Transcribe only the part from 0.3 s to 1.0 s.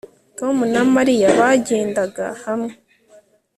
Tom na